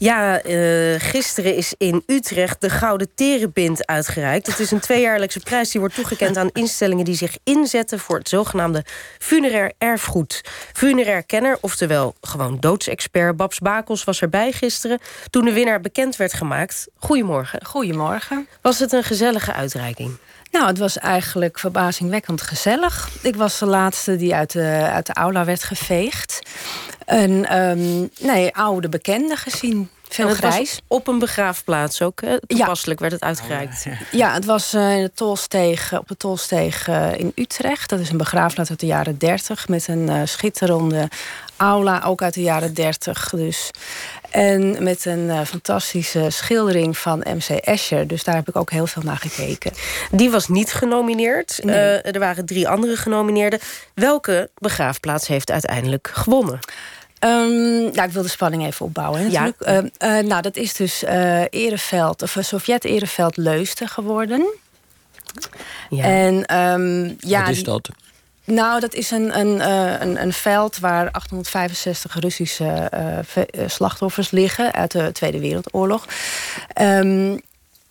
[0.00, 4.46] Ja, uh, gisteren is in Utrecht de Gouden Terenbind uitgereikt.
[4.46, 7.04] Het is een tweejaarlijkse prijs die wordt toegekend aan instellingen...
[7.04, 8.84] die zich inzetten voor het zogenaamde
[9.18, 10.40] funerair erfgoed.
[10.72, 13.36] Funerair kenner, oftewel gewoon doodsexpert...
[13.36, 14.98] Babs Bakels was erbij gisteren
[15.30, 16.88] toen de winnaar bekend werd gemaakt.
[16.96, 17.64] Goedemorgen.
[17.64, 18.48] Goedemorgen.
[18.62, 20.16] Was het een gezellige uitreiking?
[20.58, 23.08] Nou, het was eigenlijk verbazingwekkend gezellig.
[23.22, 26.40] Ik was de laatste die uit de, uit de aula werd geveegd.
[27.06, 29.90] Een um, nee, oude bekende gezien.
[30.08, 30.80] Veel grijs.
[30.86, 32.20] op een begraafplaats ook.
[32.20, 32.40] Hè?
[32.46, 33.86] Toepasselijk werd het uitgereikt.
[34.10, 37.90] Ja, het was uh, in de Tolsteeg, op de Tolsteeg uh, in Utrecht.
[37.90, 41.08] Dat is een begraafplaats uit de jaren 30 met een uh, schitterende
[41.56, 43.28] aula, ook uit de jaren 30.
[43.30, 43.70] Dus.
[44.30, 48.06] En met een fantastische schildering van MC Escher.
[48.06, 49.72] Dus daar heb ik ook heel veel naar gekeken.
[50.10, 51.60] Die was niet genomineerd.
[52.04, 53.58] er waren drie andere genomineerden.
[53.94, 56.58] Welke begraafplaats heeft uiteindelijk gewonnen?
[57.20, 59.22] Um, nou, ik wil de spanning even opbouwen.
[59.22, 59.56] Natuurlijk.
[59.64, 59.82] Ja.
[59.82, 64.46] Uh, uh, nou, dat is dus uh, Ereveld, of Sovjet-Ereveld Leusden geworden.
[65.90, 66.04] Ja.
[66.04, 67.88] En, um, ja, Wat is dat?
[68.44, 69.70] Nou, dat is een, een,
[70.02, 72.90] een, een veld waar 865 Russische
[73.66, 76.06] slachtoffers liggen uit de Tweede Wereldoorlog.
[76.80, 77.40] Um,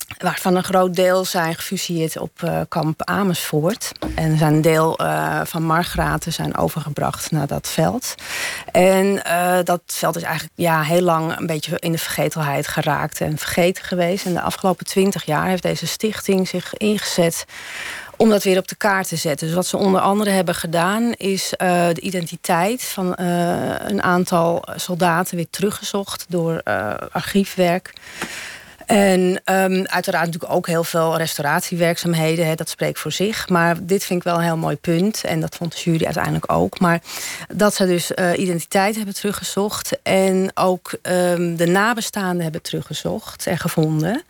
[0.07, 3.91] Waarvan een groot deel zijn gefusieerd op uh, kamp Amersfoort.
[4.15, 8.15] En zijn deel uh, van Margraten zijn overgebracht naar dat veld.
[8.71, 13.21] En uh, dat veld is eigenlijk ja, heel lang een beetje in de vergetelheid geraakt
[13.21, 14.25] en vergeten geweest.
[14.25, 17.45] En de afgelopen twintig jaar heeft deze stichting zich ingezet
[18.17, 19.47] om dat weer op de kaart te zetten.
[19.47, 21.13] Dus wat ze onder andere hebben gedaan...
[21.13, 26.25] is de identiteit van een aantal soldaten weer teruggezocht...
[26.29, 26.63] door
[27.11, 27.93] archiefwerk.
[28.87, 32.47] En um, uiteraard natuurlijk ook heel veel restauratiewerkzaamheden.
[32.47, 33.49] Hè, dat spreekt voor zich.
[33.49, 35.23] Maar dit vind ik wel een heel mooi punt.
[35.23, 36.79] En dat vond de jury uiteindelijk ook.
[36.79, 37.01] Maar
[37.55, 39.99] dat ze dus uh, identiteit hebben teruggezocht.
[40.03, 44.23] En ook um, de nabestaanden hebben teruggezocht en gevonden.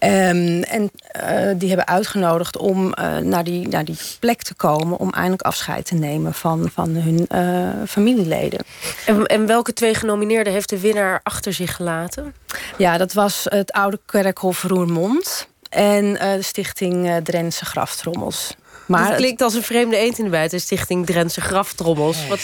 [0.00, 0.90] Um, en
[1.22, 4.98] uh, die hebben uitgenodigd om uh, naar, die, naar die plek te komen...
[4.98, 8.60] om eindelijk afscheid te nemen van, van hun uh, familieleden.
[9.06, 12.34] En, en, welke twee genomineerden heeft de winnaar achter zich gelaten?
[12.76, 15.48] Ja, dat was het oude kerkhof Roermond...
[15.68, 18.56] en de stichting Drentse Graftrommels.
[18.88, 22.26] Maar het klinkt als een vreemde eend in de bijt, de Stichting Drentse Graftrommels.
[22.26, 22.40] Wat...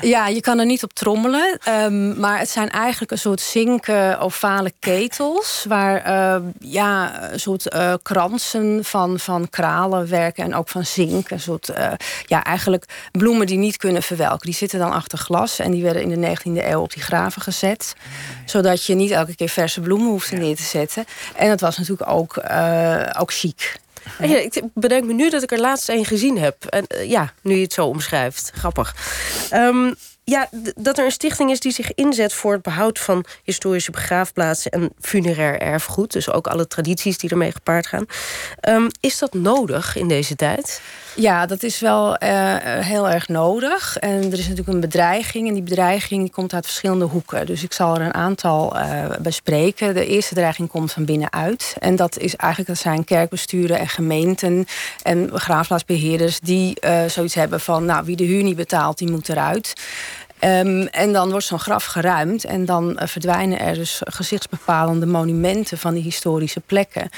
[0.00, 1.58] Ja, je kan er niet op trommelen.
[1.68, 5.64] Um, maar het zijn eigenlijk een soort zinken ovale ketels...
[5.68, 11.30] waar uh, ja, een soort uh, kransen van, van kralen werken en ook van zink.
[11.30, 11.92] Een soort, uh,
[12.26, 14.46] ja, eigenlijk bloemen die niet kunnen verwelken.
[14.46, 17.42] Die zitten dan achter glas en die werden in de 19e eeuw op die graven
[17.42, 17.94] gezet.
[18.44, 21.04] Zodat je niet elke keer verse bloemen hoeft neer te zetten.
[21.36, 22.42] En dat was natuurlijk ook,
[23.18, 23.84] ook chic.
[24.18, 26.64] Ik bedenk me nu dat ik er laatst een gezien heb.
[26.64, 28.50] En uh, ja, nu je het zo omschrijft.
[28.54, 28.94] Grappig.
[29.52, 29.94] Um,
[30.30, 34.70] ja, dat er een stichting is die zich inzet voor het behoud van historische begraafplaatsen
[34.70, 36.12] en funerair erfgoed.
[36.12, 38.06] Dus ook alle tradities die ermee gepaard gaan.
[38.68, 40.80] Um, is dat nodig in deze tijd?
[41.14, 43.96] Ja, dat is wel uh, heel erg nodig.
[43.96, 45.48] En er is natuurlijk een bedreiging.
[45.48, 47.46] En die bedreiging komt uit verschillende hoeken.
[47.46, 49.94] Dus ik zal er een aantal uh, bespreken.
[49.94, 51.76] De eerste dreiging komt van binnenuit.
[51.78, 54.66] En dat is eigenlijk dat zijn kerkbesturen en gemeenten
[55.02, 59.28] en begraafplaatsbeheerders die uh, zoiets hebben van, nou, wie de huur niet betaalt, die moet
[59.28, 59.72] eruit.
[60.46, 65.78] Um, en dan wordt zo'n graf geruimd en dan uh, verdwijnen er dus gezichtsbepalende monumenten
[65.78, 67.08] van die historische plekken.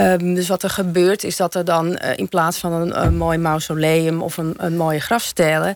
[0.00, 3.38] Um, dus wat er gebeurt is dat er dan uh, in plaats van een, mooi
[3.38, 5.74] mausoleum of een, een mooie grafstelen,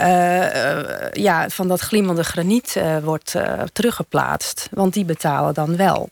[0.00, 3.34] uh, ja, van dat glimmende graniet wordt
[3.72, 4.68] teruggeplaatst.
[4.70, 6.08] Want die betalen dan wel.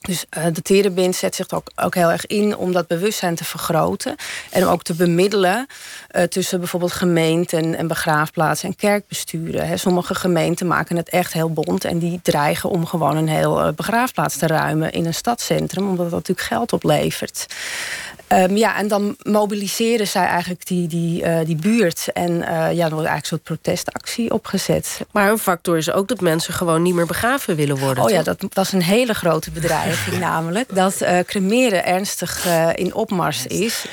[0.00, 3.44] Dus uh, de Terenbind zet zich ook, ook heel erg in om dat bewustzijn te
[3.44, 4.16] vergroten.
[4.50, 5.66] En om ook te bemiddelen
[6.10, 9.78] uh, tussen bijvoorbeeld gemeenten en begraafplaatsen en kerkbesturen.
[9.78, 13.72] Sommige gemeenten maken het echt heel bond en die dreigen om gewoon een heel uh,
[13.72, 17.46] begraafplaats te ruimen in een stadscentrum, omdat dat natuurlijk geld oplevert.
[18.28, 22.08] Um, ja, en dan mobiliseren zij eigenlijk die, die, uh, die buurt.
[22.12, 25.00] En uh, ja, dan wordt eigenlijk een soort protestactie opgezet.
[25.10, 28.02] Maar een factor is ook dat mensen gewoon niet meer begraven willen worden.
[28.04, 28.18] Oh toch?
[28.18, 30.74] ja, dat was een hele grote bedreiging namelijk.
[30.74, 33.84] Dat uh, cremeren ernstig in opmars is.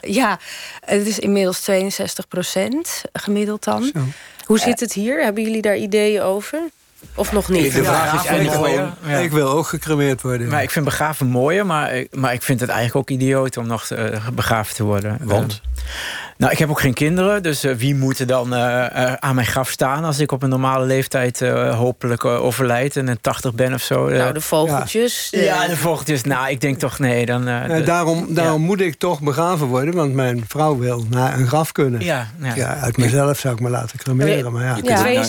[0.00, 0.38] ja,
[0.84, 3.90] het is inmiddels 62 procent gemiddeld dan.
[3.94, 4.00] Zo.
[4.44, 5.22] Hoe zit het hier?
[5.22, 6.62] Hebben jullie daar ideeën over?
[7.14, 7.72] Of nog niet?
[7.74, 8.94] De vraag is eigenlijk gewoon...
[9.06, 9.16] Ja.
[9.18, 10.48] Ik wil ook gecremeerd worden.
[10.48, 13.86] Maar ik vind begraven mooier, maar, maar ik vind het eigenlijk ook idioot om nog
[13.86, 15.18] te, begraven te worden.
[15.22, 15.60] Want?
[16.36, 20.04] Nou, ik heb ook geen kinderen, dus wie moet er dan aan mijn graf staan
[20.04, 21.40] als ik op een normale leeftijd
[21.70, 24.08] hopelijk overlijd en 80 ben of zo?
[24.08, 25.28] nou, de vogeltjes.
[25.30, 25.44] Ja, de...
[25.44, 26.22] ja, de vogeltjes.
[26.22, 27.26] Nou, ik denk toch nee.
[27.26, 27.44] Dan,
[27.84, 32.00] daarom daarom moet ik toch begraven worden, want mijn vrouw wil naar een graf kunnen.
[32.00, 32.76] Ja, ja.
[32.76, 34.52] uit mezelf zou ik me laten cremeren.
[34.52, 35.02] Maar ja.
[35.04, 35.24] ja.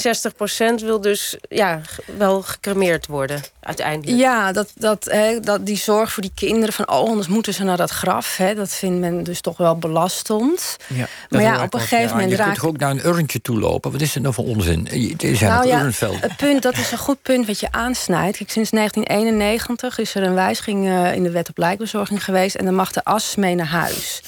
[0.81, 1.81] 62% wil dus ja,
[2.17, 4.17] wel gecremeerd worden uiteindelijk.
[4.17, 7.63] Ja, dat, dat, hè, dat, die zorg voor die kinderen van oh, anders moeten ze
[7.63, 8.37] naar dat graf.
[8.37, 10.77] Hè, dat vindt men dus toch wel belastend.
[10.95, 12.31] Ja, maar ja, op een gegeven moment.
[12.31, 13.91] Je kunt toch ook naar een urntje toe lopen?
[13.91, 14.87] Wat is het nou voor onzin?
[14.91, 15.89] Het nou, ja,
[16.19, 18.37] het punt, dat is een goed punt wat je aansnijdt.
[18.37, 22.55] Kijk, sinds 1991 is er een wijziging uh, in de wet op lijkbezorging geweest.
[22.55, 24.21] En dan mag de as mee naar huis.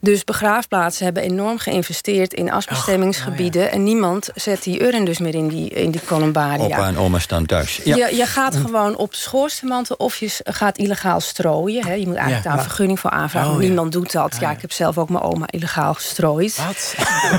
[0.00, 3.66] Dus begraafplaatsen hebben enorm geïnvesteerd in asbestemmingsgebieden.
[3.66, 6.64] Oh, en niemand zet die urn dus meer in die, in die columbaria.
[6.64, 7.80] Opa en oma staan thuis.
[7.84, 7.96] Ja.
[7.96, 11.86] Je, je gaat gewoon op schoorstemantel of je gaat illegaal strooien.
[11.86, 11.92] Hè.
[11.92, 13.50] Je moet eigenlijk daar een vergunning voor aanvragen.
[13.50, 14.36] Oh, niemand doet dat.
[14.40, 16.13] Ja, ik heb zelf ook mijn oma illegaal gestrooid.
[16.56, 16.94] Wat?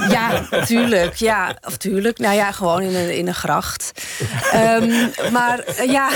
[0.10, 1.16] Ja, tuurlijk.
[1.16, 2.18] Ja, of tuurlijk.
[2.18, 3.92] Nou ja, gewoon in een, in een gracht.
[4.56, 6.10] um, maar uh, ja...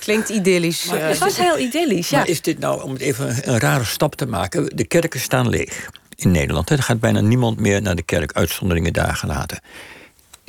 [0.00, 0.84] Klinkt idyllisch.
[0.84, 2.18] Maar, het was heel idyllisch, ja.
[2.18, 4.76] Maar is dit nou, om het even een rare stap te maken...
[4.76, 6.70] de kerken staan leeg in Nederland.
[6.70, 9.60] Er gaat bijna niemand meer naar de kerk, uitzonderingen daar gelaten.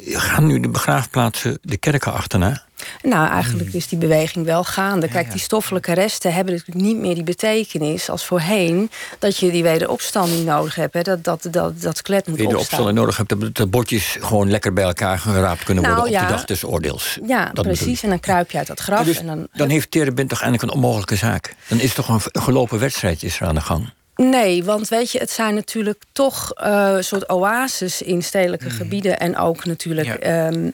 [0.03, 2.65] Gaan nu de begraafplaatsen de kerken achterna?
[3.01, 5.07] Nou, eigenlijk is die beweging wel gaande.
[5.07, 8.91] Kijk, die stoffelijke resten hebben natuurlijk niet meer die betekenis als voorheen.
[9.19, 10.93] Dat je die wederopstanding nodig hebt.
[10.93, 11.01] Hè.
[11.01, 14.83] Dat, dat, dat, dat skelet moet Wederopstanding nodig hebt, dat de bordjes gewoon lekker bij
[14.83, 17.19] elkaar geraapt kunnen worden nou, op de dag des oordeels.
[17.25, 18.03] Ja, precies.
[18.03, 19.05] En dan kruip je uit dat graf.
[19.05, 21.55] Dus en dan, dan heeft Terebint toch eigenlijk een onmogelijke zaak.
[21.67, 23.89] Dan is toch een gelopen wedstrijd is er aan de gang.
[24.17, 28.71] Nee, want weet je, het zijn natuurlijk toch uh, soort oases in stedelijke mm.
[28.71, 30.07] gebieden en ook natuurlijk.
[30.07, 30.69] Ehm,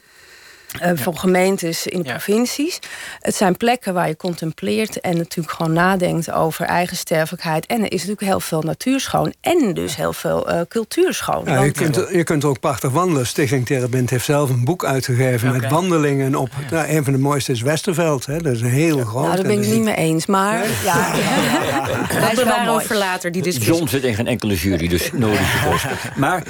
[0.82, 2.78] uh, voor gemeentes in de provincies.
[3.20, 7.66] Het zijn plekken waar je contempleert en natuurlijk gewoon nadenkt over eigen sterfelijkheid.
[7.66, 11.42] En er is natuurlijk heel veel natuurschoon en dus heel veel uh, cultuurschoon.
[11.44, 13.26] Ja, je, kunt, je kunt ook prachtig wandelen.
[13.26, 16.50] Stichting Terrebint heeft zelf een boek uitgegeven met wandelingen op.
[16.70, 18.26] Nou, een van de mooiste is Westerveld.
[18.26, 18.38] Hè.
[18.38, 19.24] Dat is een heel groot.
[19.24, 21.14] Nou, daar ben ik niet mee eens, maar ja.
[21.14, 21.86] ja.
[22.20, 23.74] Dat bewaren over later die discussie.
[23.74, 25.42] John zit in geen enkele jury, dus nodig.
[26.16, 26.42] Maar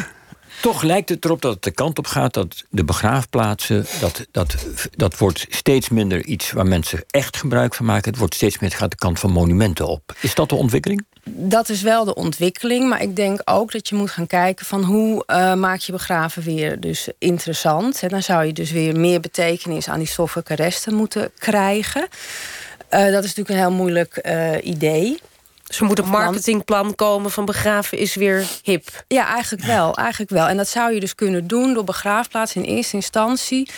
[0.64, 4.56] toch lijkt het erop dat het de kant op gaat dat de begraafplaatsen, dat, dat,
[4.90, 8.10] dat wordt steeds minder iets waar mensen echt gebruik van maken.
[8.10, 10.16] Het wordt steeds meer gaat de kant van monumenten op.
[10.20, 11.04] Is dat de ontwikkeling?
[11.24, 14.84] Dat is wel de ontwikkeling, maar ik denk ook dat je moet gaan kijken van
[14.84, 18.02] hoe uh, maak je begraven weer dus interessant.
[18.02, 22.08] En dan zou je dus weer meer betekenis aan die stoffelijke resten moeten krijgen.
[22.90, 25.18] Uh, dat is natuurlijk een heel moeilijk uh, idee.
[25.74, 29.04] Dus er moet een marketingplan komen van begraven is weer hip.
[29.08, 29.94] Ja, eigenlijk wel.
[29.94, 30.46] Eigenlijk wel.
[30.46, 33.70] En dat zou je dus kunnen doen door begraafplaats in eerste instantie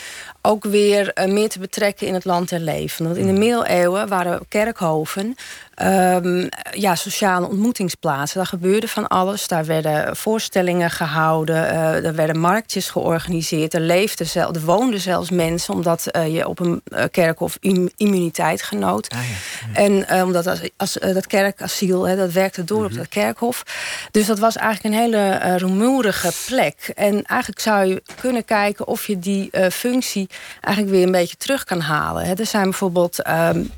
[0.42, 3.04] ook weer uh, meer te betrekken in het land en leven.
[3.04, 5.34] Want in de middeleeuwen waren kerkhoven
[5.82, 8.36] um, ja, sociale ontmoetingsplaatsen.
[8.36, 9.48] Daar gebeurde van alles.
[9.48, 11.56] Daar werden voorstellingen gehouden.
[11.56, 13.74] Uh, er werden marktjes georganiseerd.
[13.74, 15.74] Er, leefden zelf, er woonden zelfs mensen...
[15.74, 17.58] omdat uh, je op een kerkhof
[17.96, 19.08] immuniteit genoot.
[19.08, 19.80] Ah, ja.
[19.80, 22.98] En omdat als, als dat kerkasiel, hè, dat werkte door op mhm.
[22.98, 23.62] dat kerkhof.
[24.10, 26.92] Dus dat was eigenlijk een hele rumoerige plek.
[26.94, 30.28] En eigenlijk zou je kunnen kijken of je die functie
[30.60, 32.38] eigenlijk weer een beetje terug kan halen.
[32.38, 33.28] Er zijn bijvoorbeeld.
[33.28, 33.70] Um,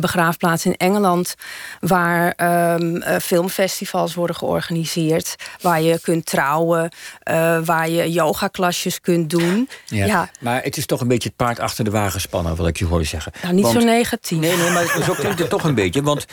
[0.00, 1.34] begraafplaatsen in Engeland
[1.80, 2.34] waar
[2.80, 6.90] um, filmfestivals worden georganiseerd, waar je kunt trouwen,
[7.30, 9.68] uh, waar je yogaklasjes kunt doen.
[9.84, 12.78] Ja, Maar het is toch een beetje het paard achter de wagen spannen, wat ik
[12.78, 13.32] je hoorde zeggen.
[13.42, 14.38] Nou, niet zo negatief.
[14.38, 16.02] Nee, nee, maar zo klinkt het toch een beetje.
[16.02, 16.26] Want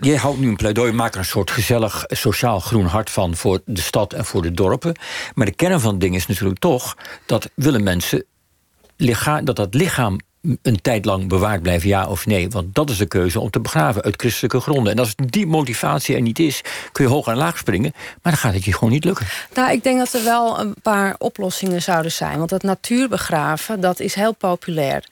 [0.00, 3.60] je houdt nu een pleidooi, maakt er een soort gezellig sociaal groen hart van voor
[3.64, 4.96] de stad en voor de dorpen.
[5.34, 6.96] Maar de kern van het ding is natuurlijk toch
[7.26, 8.24] dat willen mensen
[8.96, 10.18] lichaam, dat dat lichaam
[10.62, 12.48] een tijd lang bewaard blijven, ja of nee.
[12.48, 14.92] Want dat is de keuze om te begraven uit christelijke gronden.
[14.92, 16.60] En als die motivatie er niet is,
[16.92, 17.92] kun je hoog en laag springen.
[17.94, 19.26] Maar dan gaat het je gewoon niet lukken.
[19.54, 22.38] Nou, ik denk dat er wel een paar oplossingen zouden zijn.
[22.38, 25.04] Want dat natuurbegraven, dat is heel populair.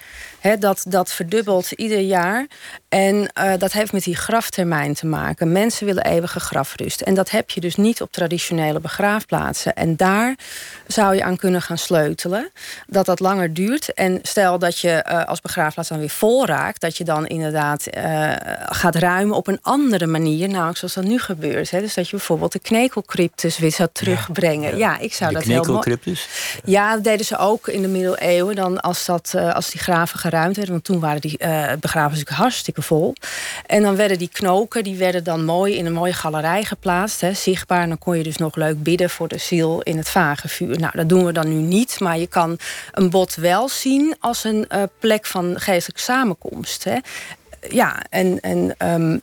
[0.55, 2.47] Dat, dat verdubbelt ieder jaar.
[2.89, 5.53] En uh, dat heeft met die graftermijn te maken.
[5.53, 7.01] Mensen willen eeuwige grafrust.
[7.01, 9.75] En dat heb je dus niet op traditionele begraafplaatsen.
[9.75, 10.35] En daar
[10.87, 12.51] zou je aan kunnen gaan sleutelen.
[12.87, 13.95] Dat dat langer duurt.
[13.95, 16.81] En stel dat je uh, als begraafplaats dan weer vol raakt...
[16.81, 18.33] dat je dan inderdaad uh,
[18.67, 20.49] gaat ruimen op een andere manier.
[20.49, 21.71] Namelijk zoals dat nu gebeurt.
[21.71, 24.71] Dus dat je bijvoorbeeld de knekelcryptus weer zou terugbrengen.
[24.71, 26.17] Ja, ja ik zou de dat heel mooi...
[26.65, 28.57] Ja, dat deden ze ook in de middeleeuwen.
[28.57, 30.35] Dan als, dat, als die graven geruimd
[30.69, 31.39] Want toen waren die
[31.81, 33.15] begraven natuurlijk hartstikke vol.
[33.67, 37.35] En dan werden die knoken, die werden dan mooi in een mooie galerij geplaatst, hè,
[37.35, 37.83] zichtbaar.
[37.83, 40.79] En dan kon je dus nog leuk bidden voor de ziel in het vagevuur.
[40.79, 42.59] Nou, dat doen we dan nu niet, maar je kan
[42.93, 46.85] een bot wel zien als een uh, plek van geestelijke samenkomst.
[46.85, 46.97] Hè.
[47.69, 49.21] Ja, en, en um,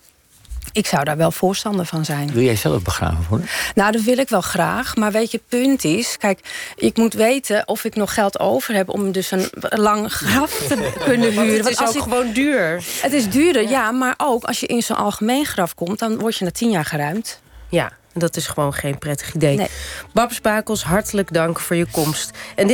[0.72, 2.34] Ik zou daar wel voorstander van zijn.
[2.34, 3.48] Wil jij zelf begraven worden?
[3.76, 4.96] Nou, dat wil ik wel graag.
[4.96, 6.18] Maar weet je, het punt is...
[6.18, 6.40] Kijk,
[6.76, 8.90] ik moet weten of ik nog geld over heb...
[8.90, 11.64] om dus een lang graf te kunnen huren.
[11.64, 12.84] Want het is ook gewoon duur.
[13.02, 13.92] Het is duurder, ja.
[13.92, 16.00] Maar ook als je in zo'n algemeen graf komt...
[16.00, 17.42] dan word je na tien jaar geruimd.
[17.70, 19.58] Ja, dat is gewoon geen prettig idee.
[19.58, 19.68] Nee.
[20.14, 22.32] Babs Bakels, hartelijk dank voor je komst.
[22.56, 22.68] En